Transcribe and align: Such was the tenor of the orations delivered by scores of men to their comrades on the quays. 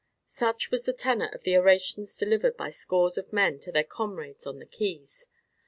Such 0.25 0.71
was 0.71 0.85
the 0.85 0.93
tenor 0.93 1.29
of 1.31 1.43
the 1.43 1.55
orations 1.55 2.17
delivered 2.17 2.57
by 2.57 2.71
scores 2.71 3.19
of 3.19 3.31
men 3.31 3.59
to 3.59 3.71
their 3.71 3.83
comrades 3.83 4.47
on 4.47 4.57
the 4.57 4.65
quays. 4.65 5.27